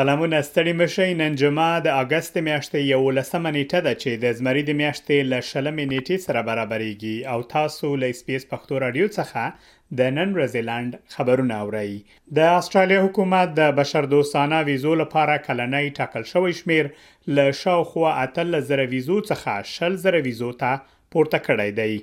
سلامونه 0.00 0.42
ستړي 0.42 0.72
مشي 0.80 1.14
نن 1.20 1.34
جمعه 1.40 1.80
د 1.86 1.96
اگست 2.02 2.36
میاشتې 2.44 2.84
11مه 2.98 3.50
نیټه 3.56 3.80
ده 3.86 3.96
چې 4.02 4.20
د 4.22 4.38
زمری 4.38 4.62
د 4.68 4.76
میاشتې 4.78 5.26
ل 5.32 5.40
شلمې 5.48 5.84
نیټې 5.90 6.16
سره 6.26 6.42
برابرېږي 6.48 7.16
او 7.32 7.42
تاسو 7.54 7.88
له 8.04 8.16
سپیس 8.20 8.46
پښتو 8.52 8.80
رادیو 8.84 9.08
څخه 9.08 9.98
د 10.00 10.14
نن 10.18 10.32
رزلند 10.38 10.96
خبرونه 11.16 11.58
اورئ 11.64 11.90
د 12.38 12.56
استرالیا 12.60 13.02
حکومت 13.08 13.52
د 13.58 13.74
بشر 13.80 14.08
دوستانه 14.14 14.62
ویزو 14.70 14.94
لپاره 15.02 15.34
کلنۍ 15.48 15.92
ټاکل 16.00 16.26
شوی 16.32 16.56
شمیر 16.62 16.90
ل 17.40 17.44
شاوخوا 17.60 18.14
اتل 18.24 18.60
زره 18.72 18.88
ویزو 18.94 19.20
څخه 19.32 19.70
شل 19.74 20.00
زره 20.06 20.24
ویزو 20.28 20.50
ته 20.64 20.96
پورته 21.14 21.44
کړی 21.44 21.70
دی 21.76 21.94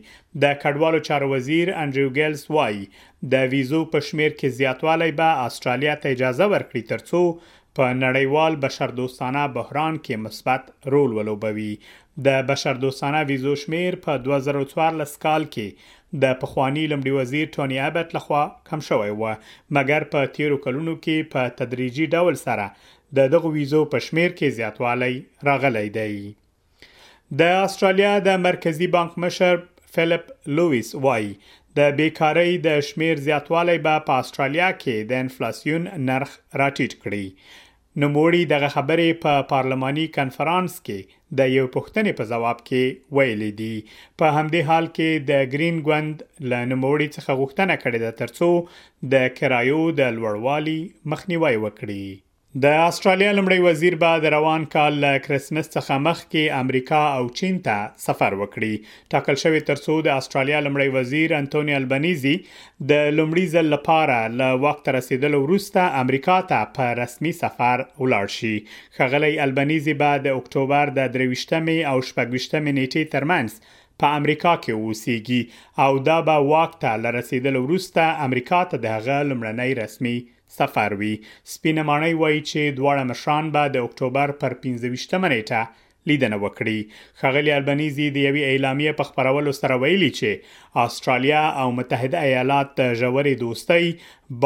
د 0.46 0.56
کډوالو 0.62 1.02
چارو 1.10 1.34
وزیر 1.36 1.70
انډریو 1.82 2.16
ګیلز 2.22 2.48
وایي 2.56 2.88
د 3.36 3.52
ویزو 3.54 3.84
په 3.92 4.08
شمیر 4.08 4.32
کې 4.32 4.58
زیاتوالی 4.62 5.12
به 5.20 5.44
استرالیا 5.52 5.94
ته 6.06 6.16
اجازه 6.16 6.48
ورکړي 6.56 6.90
ترڅو 6.90 7.22
په 7.78 7.88
نړیوال 8.06 8.54
بشردوستانه 8.66 9.42
بحران 9.56 9.96
کې 10.06 10.22
مثبت 10.26 10.94
رول 10.94 11.12
ولوبوي 11.16 11.72
د 12.28 12.46
بشردوستانه 12.52 13.20
ویزو 13.32 13.52
شمیر 13.64 13.98
په 14.06 14.14
2014 14.28 15.20
کال 15.26 15.44
کې 15.56 15.94
د 16.24 16.34
پخوانی 16.44 16.86
لمړي 16.94 17.14
وزیر 17.20 17.52
ټونی 17.58 17.78
ابټ 17.90 18.16
لخوا 18.18 18.42
کم 18.70 18.84
شوی 18.88 19.12
و 19.12 19.34
مګر 19.78 20.10
په 20.16 20.32
تیرو 20.38 20.58
کلونو 20.66 20.96
کې 21.04 21.30
په 21.36 21.52
تدریجي 21.60 22.08
ډول 22.16 22.40
سره 22.46 22.66
د 23.20 23.30
دغه 23.36 23.54
ویزو 23.60 23.84
په 23.94 24.08
شمیر 24.08 24.34
کې 24.34 24.58
زیاتوالی 24.62 25.14
راغلی 25.50 25.86
دی 26.00 26.18
د 27.44 27.56
استرالیا 27.68 28.16
د 28.30 28.42
مرکزی 28.48 28.90
بانک 28.98 29.22
مشر 29.28 29.64
فلیپ 29.98 30.34
لوئیس 30.62 30.92
وای 31.08 31.30
د 31.82 31.94
بیکاری 32.02 32.58
د 32.66 32.82
شمیر 32.90 33.24
زیاتوالی 33.30 33.80
به 33.88 34.04
په 34.12 34.20
استرالیا 34.26 34.74
کې 34.82 35.12
د 35.14 35.24
انفلیسیون 35.28 35.88
نرخ 36.10 36.30
راټیټ 36.32 37.02
کړي 37.06 37.26
نوموړي 38.04 38.42
دغه 38.54 38.70
خبرې 38.76 39.08
په 39.14 39.22
پا 39.36 39.46
پارلماني 39.54 40.04
کانفرنس 40.18 40.74
کې 40.88 40.98
د 41.40 41.50
یو 41.58 41.64
پوښتنې 41.76 42.12
په 42.20 42.24
جواب 42.32 42.60
کې 42.68 42.84
ویلې 43.18 43.50
دي 43.62 43.76
په 44.20 44.26
همدې 44.36 44.62
حال 44.70 44.86
کې 44.98 45.10
د 45.30 45.50
گرین 45.54 45.76
ګوند 45.88 46.16
له 46.50 46.60
نوموړي 46.72 47.08
څخه 47.16 47.32
غوښتنه 47.42 47.76
کړې 47.84 48.00
ده 48.06 48.12
ترڅو 48.22 48.52
د 49.14 49.34
کرایو 49.40 49.82
د 50.00 50.02
لوړوالي 50.18 50.80
مخنیوي 51.12 51.56
وکړي 51.66 52.06
د 52.56 52.66
استرالیا 52.88 53.32
لمړي 53.34 53.60
وزیر 53.64 53.96
به 54.02 54.20
د 54.26 54.32
روان 54.36 54.66
کال 54.74 55.06
کرسمس 55.26 55.68
څخه 55.76 55.96
مخکې 56.04 56.50
امریکا 56.60 57.00
او 57.18 57.24
چین 57.40 57.56
ته 57.66 57.88
سفر 58.04 58.34
وکړي 58.42 59.10
ټاکل 59.14 59.36
شوی 59.44 59.60
ترڅو 59.70 59.96
د 60.06 60.22
استرالیا 60.22 60.60
لمړي 60.68 60.88
وزیر 61.00 61.34
انټونی 61.40 61.76
البنيزي 61.80 62.34
د 62.92 63.04
لمړي 63.18 63.46
ځل 63.56 63.68
لپاره 63.76 64.22
له 64.42 64.56
وخت 64.66 64.90
رسیدلو 65.00 65.42
وروسته 65.44 65.88
امریکا 66.04 66.38
ته 66.54 66.62
په 66.80 66.94
رسمي 67.02 67.34
سفر 67.42 67.84
ولاړ 68.06 68.36
شي 68.38 68.56
خغلی 69.00 69.34
البنيزي 69.50 69.98
به 70.04 70.24
د 70.30 70.40
اکتوبر 70.42 70.94
د 71.02 71.12
23مې 71.18 71.92
او 71.92 71.98
24مې 72.06 72.72
نیټې 72.80 73.04
ترمنځ 73.18 73.60
په 74.02 74.08
امریکا 74.20 74.54
کې 74.64 74.72
اوسېږي 74.84 75.42
او 75.84 75.92
دا 76.08 76.18
به 76.28 76.36
واک 76.52 76.72
ته 76.84 76.92
لرسیدل 77.06 77.56
وروسته 77.66 78.02
امریکا 78.28 78.60
ته 78.70 78.76
د 78.84 78.86
هغه 78.96 79.18
لمړنۍ 79.30 79.72
رسمي 79.84 80.18
سفر 80.58 80.90
وی 81.00 81.14
سپینمانه 81.54 82.08
وای 82.22 82.38
چې 82.50 82.62
دواړه 82.78 83.02
مشران 83.12 83.46
به 83.54 83.64
د 83.74 83.78
اکتوبر 83.88 84.28
پر 84.42 84.52
15 84.62 85.34
نیټه 85.34 85.62
لیدنه 86.10 86.38
وکړي 86.44 86.80
خغلی 87.22 87.52
البنيزي 87.56 88.06
د 88.16 88.24
یوې 88.28 88.44
اعلامیه 88.52 88.94
په 89.00 89.08
خبرولو 89.10 89.54
سره 89.62 89.78
ویلي 89.84 90.10
چې 90.20 90.86
استرالیا 90.86 91.42
او 91.64 91.68
متحده 91.80 92.24
ایالات 92.30 92.82
ژورې 93.02 93.34
دوستۍ 93.44 93.92